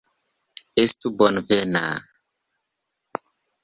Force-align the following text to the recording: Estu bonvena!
Estu 0.85 1.13
bonvena! 1.21 1.85